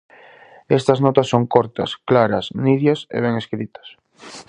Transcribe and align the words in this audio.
Estas 0.77 0.99
notas 1.05 1.27
son 1.29 1.45
cortas, 1.55 1.91
claras, 2.09 2.45
nidias 2.63 2.99
e 3.15 3.17
ben 3.25 3.35
escritas. 3.43 3.87